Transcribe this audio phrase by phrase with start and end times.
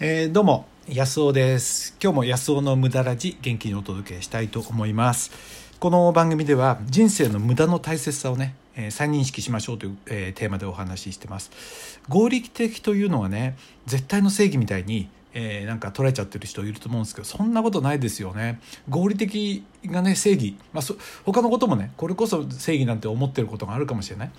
[0.00, 1.96] えー、どうも安尾です。
[2.02, 5.30] 今日も安尾の無駄ラジ元気にお届けしたいと思います。
[5.78, 12.00] この番組では人生の無駄の大切さをね、えー、再認識しましょうという、えー、テーマでお話ししてます。
[12.08, 18.60] 合理的というのはね絶対の正義みたいにえー、なんか捉えちゃってる人いると思うんですけどそんなことないですよね。
[18.88, 24.30] 合理的がね正義、まあ、そ他のこともねこれこそ正義なんて思ってることがあるかもしれない、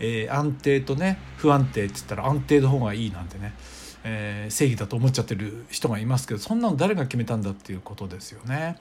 [0.00, 3.54] えー、安定とね不安定って言ったら安定の方がいいなんてね。
[4.04, 8.78] えー、正義だと思っちゃってる人がいますけどそんなの誰が決めたんだっていうことですよね。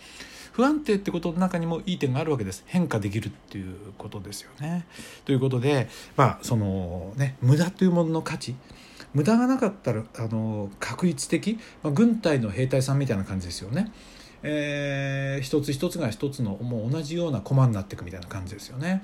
[0.51, 4.85] 不安定ってことの中にもいい点があるわけです変化できるっていうことですよね。
[5.25, 8.55] ということでまあそのね無駄というものの価値
[9.13, 13.91] 無駄がなかったらあの確率的、まあ、軍隊の兵隊さんみたいな感じですよね。
[14.43, 19.01] えー、一つ一つが一つのもう同じような駒になっていくみたいな感じですよね。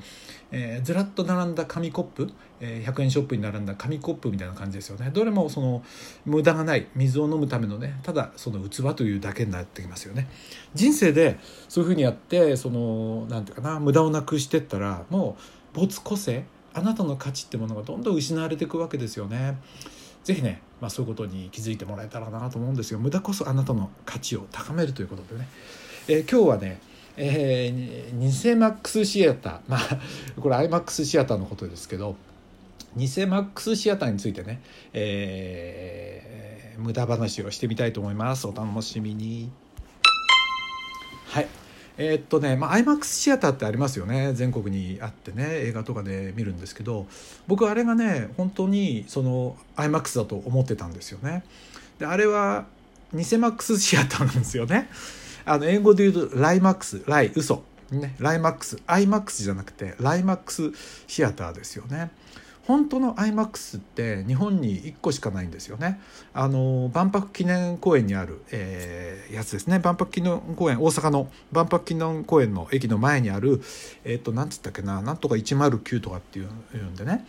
[0.51, 5.11] えー、ずらっと並んだ紙コップ、えー、100円ショップに並んだ紙コップみたいな感じですよね。
[5.13, 5.83] どれもその
[6.25, 10.27] 無駄がない水を飲むためのねただその器というだけになってきますよね。
[10.73, 15.37] 人生でそういうふうにやってそのなんていうかな無駄をなくしてったらも
[15.73, 19.57] う没個性あなたの価値ってものがどんどん失われていくわけですよね。
[20.23, 25.47] ぜひね、まあ、そういうことに気づいてもらえたらなと思うんですが無駄こそあなたの価値を高めるということでね、
[26.07, 26.81] えー、今日はね
[27.21, 29.59] えー、偽マックスシアター。
[29.67, 29.79] まあ
[30.39, 32.15] これ iMAX シアターのことですけど
[32.95, 34.61] 偽マックスシアターについてね、
[34.93, 38.47] えー、無駄話をしてみたいと思います。
[38.47, 39.51] お楽しみに。
[41.27, 41.58] はい。
[42.01, 44.31] えー、っとね、まあ、IMAX シアターってありますよね。
[44.33, 47.07] 全国にあってね映画とかで見るんですけど
[47.45, 51.43] 僕あれがね本当にその IMAX だと思ってたんですよね。
[51.99, 52.65] であれは
[53.13, 54.89] 偽マックスシアターなんですよね。
[55.43, 57.63] あの英語で言うとライマックスライ嘘。
[57.91, 60.71] ねライマックス IMAX じゃなくてライマックス
[61.07, 62.11] シアターですよね。
[62.69, 65.99] 本当の IMAX って日本に1個しかないんですよね。
[66.35, 73.59] あの万博記念公園にある、えー、やつですね万博記念公園大阪の万博記念公園の駅の前にある
[74.03, 77.25] えっ、ー、と何つったっけななんとか109とかっていうんでね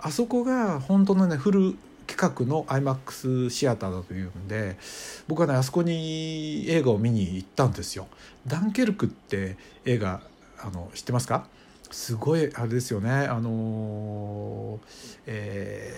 [0.00, 1.76] あそこが本当のねフル
[2.06, 4.78] 企画の IMAX シアターだというんで
[5.26, 8.08] 僕はねあそこに映画を見に行ったんですよ。
[8.46, 10.22] ダンケルクって映画
[10.58, 11.46] あの知ってますか？
[11.90, 13.10] すごいあれですよね。
[13.10, 14.78] あの
[15.26, 15.94] え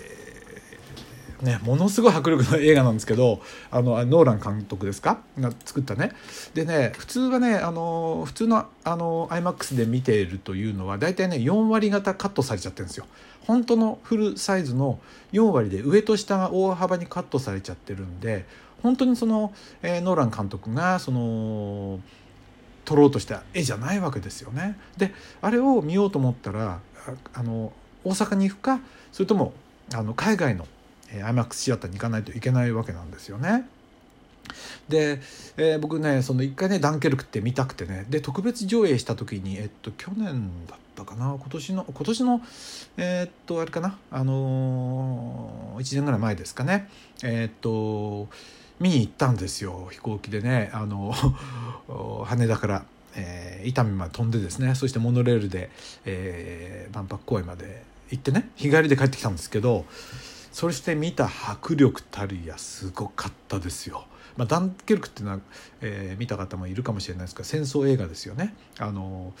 [1.41, 5.21] ー、ねものすごい迫力の映画なんですけどあのノーラン監督ですか？
[5.39, 6.11] が作ったね。
[6.53, 13.05] でね普通はねあの普通のあの IMAX で見ているというのは大体ね4割方カットされちゃってるんですよ。
[13.47, 14.99] 本当のフルサイズの
[15.33, 18.45] 4割で上と下が大幅にカットされちゃってるんで
[18.83, 21.99] 本当にその、えー、ノーラン監督がその
[22.91, 24.77] 撮ろうとした絵じゃないわけですよね。
[24.97, 26.81] であれを見ようと思ったら
[27.33, 27.71] あの
[28.03, 28.81] 大阪に行くか
[29.13, 29.53] それとも
[29.93, 30.67] あの海外の
[31.09, 33.65] IMAX シアターに行かないといけないわけなんですよね。
[34.89, 35.21] で、
[35.55, 41.37] えー、僕ねその一回ねダンケルクって見たくてねで特別上映した時に、えっと、去年だったかな？
[41.39, 42.41] 今年の今年の
[42.97, 43.97] えー、っとあれかな？
[44.11, 46.89] あのー、1年ぐらい前ですかね
[47.23, 48.27] えー、っと
[48.81, 49.87] 見に行ったんですよ。
[49.91, 50.71] 飛行機でね。
[50.73, 51.13] あの
[52.25, 54.73] 羽田から、えー、伊丹まで飛んでですね。
[54.73, 55.69] そしてモノレールで、
[56.03, 58.49] えー、万博公園まで行ってね。
[58.55, 59.85] 日帰りで帰ってきたんですけど
[60.51, 64.05] そして見た迫力たるやすごかったですよ。
[64.35, 65.39] まあ、ダンケルクっていうのは、
[65.81, 68.55] えー、見た方もいるかもしれないですが戦争映画ですよね。
[68.79, 69.33] あの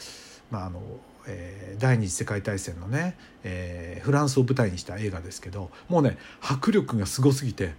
[0.51, 0.81] まああの
[1.27, 7.73] えー、第二次世界大戦のね、えー、フランスを舞台にした映画ですけどもうね迫力がすごすぎて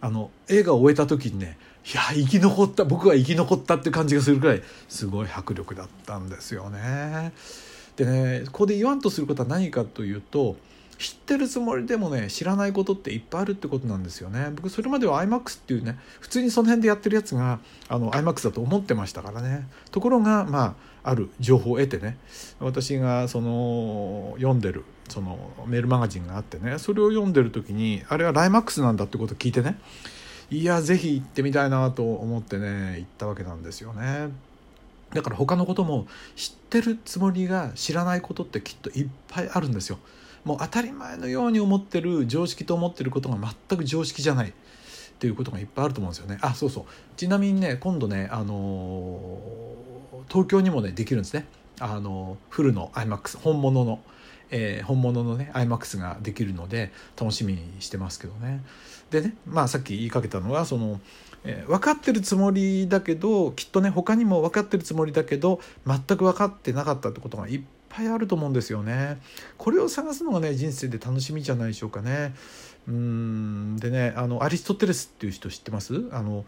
[0.00, 1.58] あの映画を終えた時にね
[1.92, 7.32] いや生き残った僕は生き残ったって感じがするくらいすごい迫力だったんですよね。
[7.96, 10.56] でねここで言わんとすることは何かというと
[10.98, 22.16] 知ってるつもりでもね知らないことっていっぱいあるってことなんですよね僕それまでは iMAX っていうね普通にその辺でやってるやつがあの iMAX だと思ってましたからねところがまあある情報を得てね
[22.60, 29.78] 私がその読んでるそのメールマガジンがあってねそれを読んでる時にあれはライマックスなんだってことを聞いてね
[30.50, 34.28] いや是非行ってみたいなと思ってね行ったわけなんですよね。
[35.12, 39.98] だから他のことも知ってるつもりが知らないことってきっといっぱいあるんですよ。
[40.44, 43.38] もう当たり前のように思ってる常識と思ってることが
[43.68, 44.52] 全く常識じゃないっ
[45.18, 46.38] ていうことがいっぱいあると思うんですよね。
[46.42, 46.84] あそうそう
[47.16, 51.46] ちなみにね今度ね、あのー、東京にもねできるんですね。
[51.80, 54.00] あのフルの iMAX 本物の、
[54.50, 58.62] えー、本物のね iMAX ができるので楽しみにしてますけどね。
[59.10, 61.00] でねまあさっき言いかけたのはその、
[61.44, 67.60] えー、分かってるつもりだけどきっとね他にも分かってるつもりだけど全く分かってなかったってことがいっ
[67.94, 69.20] ぱいあると思うんですよね。
[69.56, 72.34] これを探すのがね人生で楽しみじゃないでしょうかね。
[72.88, 73.76] うん。
[73.76, 76.08] でねあのアリストテレスっていう人知ってます？
[76.12, 76.44] あの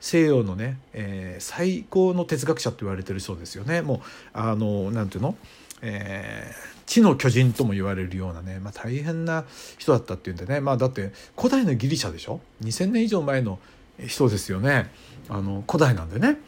[0.00, 3.82] 西洋のね、えー、最高の哲学者と言われてる人ですよね。
[3.82, 4.00] もう
[4.32, 5.36] あのなんていうの、
[5.82, 9.44] えー、知の巨人とも言われるようなね、まあ、大変な
[9.78, 13.58] 人だったっていうんでね、まあ、だって古代のギリシャでしょ？2,000年以上前の
[14.06, 14.90] 人ですよね。
[15.28, 16.38] あの古代なんでね。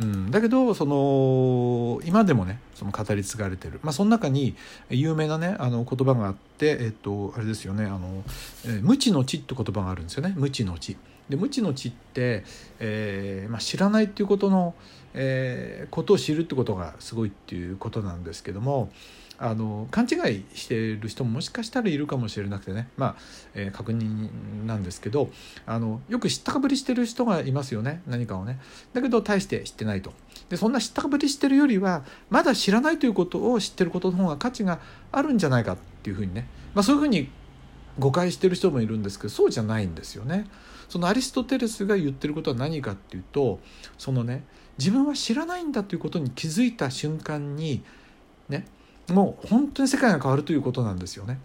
[0.00, 4.54] うん、だけどその今でもねその語り継がれてる、まあ、その中に
[4.90, 8.22] 有名なねあの言葉があって、えっと、あれですよねあの、
[8.64, 10.34] えー、無知の知って言葉があるんですよね。
[10.36, 10.96] 無知の知。
[11.28, 12.44] で無知の知って、
[12.78, 14.74] えーまあ、知らないっていうことの、
[15.14, 18.90] えー、ことを知るってことがすごいっていうことなんですけども
[19.38, 22.88] あの勘違いしている人ももしかしたらいるかもしれなくてね。
[22.96, 23.16] まあ、
[23.54, 24.28] えー、確認
[24.66, 25.30] なんですけど
[25.64, 28.02] あのよく知ったかぶりしてる人がいますよね。
[28.06, 28.58] 何かをね。
[28.92, 30.12] だけど大して知ってないと。
[30.48, 34.80] でそんな知ったかぶりしてるよりはまだ知らないということを知ってることの方が価値が
[35.12, 37.30] あるんじゃないかっていうふうにね、まあ、そういうふうに
[37.98, 40.46] 誤解してる人もいるんですけどそうじゃないんですよね。
[40.88, 43.60] そのアリストテレスが言ってることは何かっていうと
[43.98, 44.44] そのね
[44.78, 47.82] 自分は知らないんだということに気づいた瞬間に
[48.48, 48.64] ね
[49.10, 51.38] もう本当に世界が変わるということなんですよね。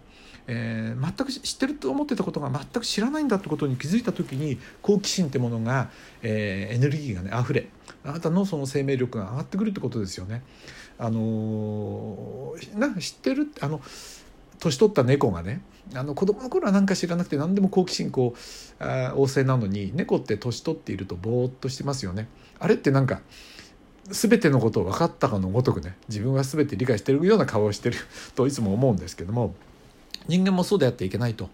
[0.46, 5.90] えー、全く知ってると思ってたことが全く知らないんだってことに気づいた時に好奇心ってものが、
[6.22, 7.68] えー、エネルギーがね溢れ
[8.04, 10.42] あなたのその生命力が上がってくるってことですよね。
[10.98, 13.48] あのー、なんか知ってる？
[13.60, 13.80] あの
[14.60, 15.62] 年取った猫がね
[15.94, 22.28] あの子供の頃は何か知らなくて何でも好奇心こうあ旺盛なのに猫って年取っているとぼーっとしてますよね。
[22.58, 23.22] あれってなんか
[24.10, 27.96] 全てのことを分かったかのごとくね自分は全て理解してるような顔をしてる
[28.34, 29.54] といつも思うんですけども
[30.28, 31.50] 人間もそうでやっていけないと。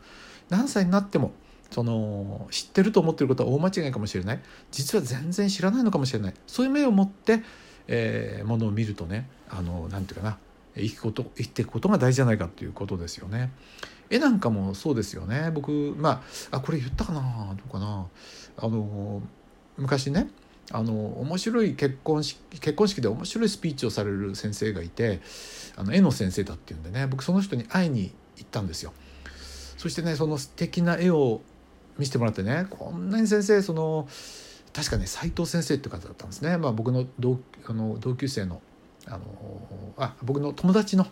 [0.48, 1.32] 何歳になっても
[1.70, 4.40] その知ってると思ってることは大間違いかもしれない。
[4.72, 6.34] 実は全然知らないのかもしれない。
[6.46, 7.42] そういう目を持って、
[7.86, 10.38] えー、ものを見るとねあのなんていうかな
[10.76, 13.50] 生きこと生きていくことが大事じゃないかっていうことですよね。
[14.08, 15.52] 絵なんかもそうですよね。
[15.54, 18.06] 僕まああこれ言ったかなどうかな。
[18.56, 19.22] あの
[19.76, 20.28] 昔ね
[20.72, 25.20] あの面白い結婚式結婚式で面白いスピーチをされる先生がいて
[25.76, 28.92] あの絵の先生だっていうんでね僕その人に会いに行ったんですよ。
[29.76, 31.40] そしてねその素敵な絵を
[31.98, 34.08] 見せてもらってねこんなに先生その
[34.72, 38.62] 確かね斎藤先生って方だったんですね、まあ、僕の同あの同級生の
[39.06, 39.18] あの
[39.96, 41.06] あ僕の友達の、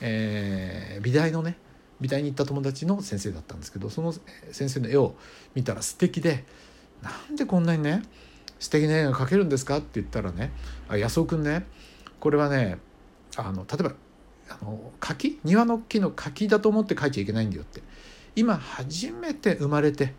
[0.00, 1.58] えー、美大のね
[2.00, 4.12] 美大に行った友達の先生だったんですけどその
[4.52, 5.14] 先生の絵を
[5.54, 6.44] 見たら素敵で
[7.02, 8.02] なんでこんなにね
[8.64, 9.76] 素敵な絵が描けるんですか？
[9.76, 10.50] って言ったらね
[10.88, 11.66] あ安尾君ね
[12.18, 12.78] これはね
[13.36, 13.92] あの例えば
[14.48, 15.38] あの柿？
[15.44, 17.82] 庭の木の柿だと思って描いちゃいけないんだよって。
[18.36, 20.14] 今初めて生まれて、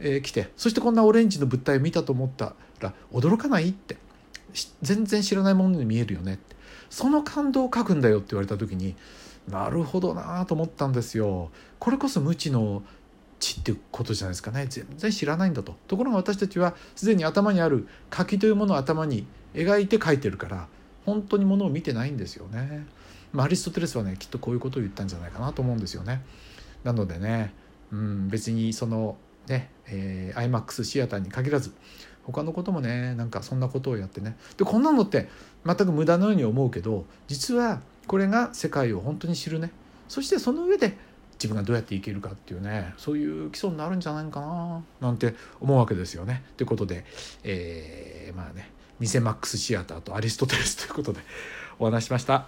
[0.00, 3.68] えー、来てそしてこんなオレンジの物体を見たと思ったら驚かない？
[3.68, 3.96] って。
[4.82, 6.56] 全然知らないものに見えるよねって。
[6.90, 8.96] その感動を書くんだよって言われた時に
[9.48, 11.52] なるほどなと思ったんですよ。
[11.78, 12.82] これこそ無知の
[13.44, 20.66] 知っていうことじゃないですかね全然知らないんだとところが私たちはすでに頭にある柿というものを頭に描いて書いてるから
[21.04, 22.86] 本当にものを見てないんですよね。
[23.34, 26.22] まあ、アリストテレスはねきっとこういうことを言ったんじゃないかなと思うんですよね。
[26.82, 27.52] なのでね、
[27.92, 29.16] うん、別にその
[29.48, 31.72] ね、えー、IMAX シアターに限らず
[32.22, 35.28] 他のこともねなんかそんなことをやってねでこんなのって
[35.66, 39.70] 全く無駄のように思うけど実はこれが世界を本当に知るね
[40.08, 40.96] そしてその上で
[41.44, 46.42] 自分がどうやっていけるかっていうねそういう基礎になるんじゃないかななんて思うわけですよね。
[46.56, 47.04] ということで、
[47.42, 51.20] えー、まあね偽マックスシアターとアリストテレスということで
[51.78, 52.46] お話しました。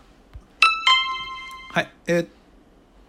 [1.72, 2.28] はい、えー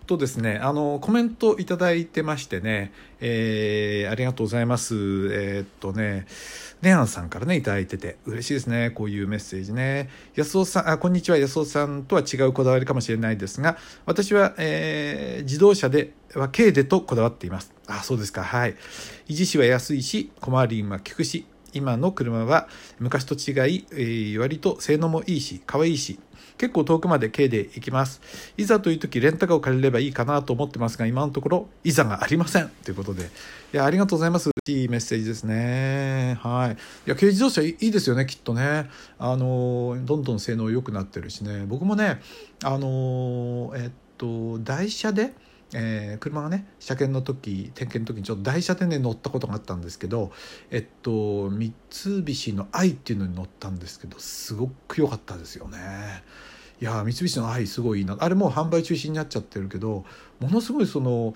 [0.07, 4.95] とですね、あの、コメントいただいてましてね、えー、ありがとうございます。
[4.95, 6.25] えー、っとね、
[6.81, 10.09] ネアンさんからね、いただいてて、嬉しいですね、こういうメッセージね。
[10.35, 17.73] 安尾さん、あ、こんにちは、安尾さんとは違うこだわりかもしれないですが、私は、えー、自動車では軽でとこだわっています。
[17.85, 18.75] あ、そうですか、はい。
[19.27, 26.19] 維持費は安いし、小回りは効くし、今の車は昔と違い、えー、割と性能もいいし、可愛いし、
[26.57, 28.21] 結構遠くまで軽で行きます。
[28.57, 32.69] いざという時レンタカーを借りればいいかなと思ってますが、今のところいざがありません。
[32.83, 33.29] ということで。
[33.73, 34.49] いや、ありがとうございます。
[34.67, 36.39] いいメッセージですね。
[36.41, 36.71] はい。
[36.73, 36.75] い
[37.09, 38.89] や、軽自動車いいですよね、きっとね。
[39.19, 41.65] あの、どんどん性能良くなってるしね。
[41.67, 42.21] 僕もね、
[42.63, 45.33] あの、えっと、台車で、
[45.73, 50.31] えー、車がね車検の時点検の時にちょっと台車で乗ったことがあったんですけど
[50.71, 51.73] えっと三
[52.25, 55.77] 菱の愛っていうのに乗ったんですけどすごく良かったですよね。
[56.79, 60.05] いや三菱の愛すごいいいなあれもう販売中止になっちゃってるけど
[60.39, 61.33] ものすごいその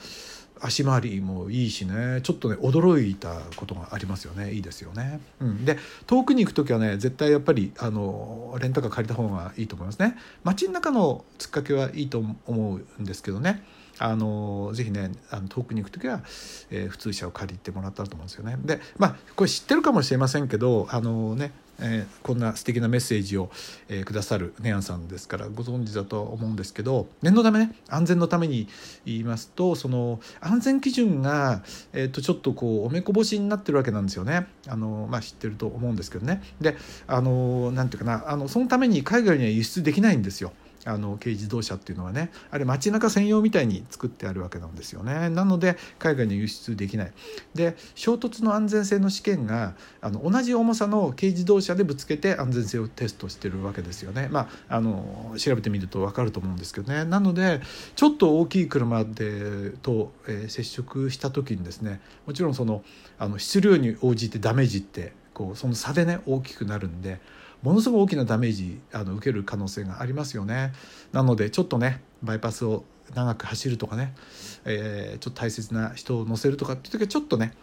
[0.61, 5.19] 足回りもいいしねちょっとね驚いたことがありますよねいいですよね。
[5.39, 5.77] うん、で
[6.07, 10.17] 遠くに行く時はね絶対やっぱりあのレンタカー借りた方がいいと思いますね。
[10.43, 13.63] 街の中のつっかけはいいと思うんですけどね。
[13.97, 16.21] あのぜひねあの遠くに行く時は、
[16.71, 18.57] えー、普通車を借りてもらったらと思うんですよね。
[18.63, 21.51] でまあこれ知ってるかもしれませんけどあのね
[21.81, 23.49] えー、こんな素敵なメッセージを、
[23.89, 28.67] えー、くださるネアンさんですからご存知だと思うんですけど念のためね安全のために
[29.05, 40.53] 言いますとその安全基準が、えー、とちょっとこうおめこぼしになってるわけなんですよねあの、まあ、知ってると思うんですけどねであのなんて言うかなあのそのために海外には輸出できないんですよ。
[40.85, 45.29] あの軽自動車っていうのはねあれ街中専用みたいに作ってあるわけなんですよね。
[45.29, 47.11] なので海外に輸出できない。
[47.53, 54.29] で衝突の安全性の試験があの同じ重さの軽自動車でぶつけて安全性をテストしてるわけですよね。
[54.31, 57.05] まああの調べてみると分かると思うんですけどね。
[57.05, 57.61] なので
[57.95, 62.83] ちょっと大きい車でと、えー、接触した時にですねもちろんその
[63.19, 67.19] あの質量に応じてダメージってこうその差でね大きくなるんで
[67.63, 70.73] ものすごく大きなダメージあの受ける可能性がありますよね。
[71.11, 74.13] なのでちょっとねバイパスを長く走るとかね、
[74.65, 77.53] えー、ちょっと大切な人を乗せるとかっていう時はちょっとね、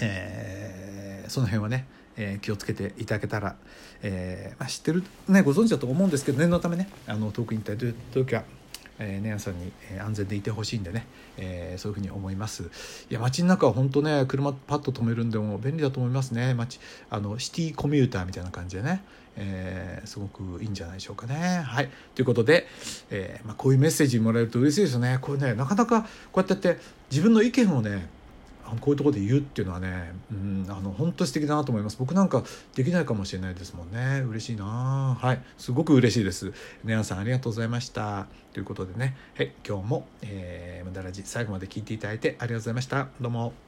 [0.00, 1.86] えー、その辺はね、
[2.16, 3.56] えー、気をつけていただけたら、
[4.02, 8.44] えーまあ、知ってる、ね、ご存知だと思うんですけど念のためねあの遠くに行った時は
[8.98, 12.64] えー、ネアさんに、安全でいてほしいんでね、えー、そういうふうに思います。
[13.10, 16.54] いや街の中は本当ね車パッと止めるんでも便利だと思いますね。
[16.54, 19.02] 街あのシティコミューターみたいな感じでね、
[19.36, 21.62] えー、すごくいいんじゃないでしょうかね。
[21.64, 21.88] はい。
[22.14, 22.66] ということで、
[23.10, 25.18] えまあ、こういうメッセージもらえると嬉しいですよね。
[25.20, 28.08] これねなかなかこうやってやって自分の意見をね
[28.80, 31.96] こういうところで言うっていうのはね、うん、あの本当素敵だなと思います。
[31.98, 32.42] 僕なんか
[32.74, 34.22] できないかもしれないですもんね。
[34.28, 35.16] 嬉しいな。
[35.20, 35.42] はい。
[35.58, 36.52] すごく嬉しいです。
[36.84, 38.26] ネアさんありがとうございました。
[38.52, 43.08] ということでね、はい、今日も、えー、無駄ラジ最後まで聞いていただいてありがとうございました。
[43.20, 43.65] どうも。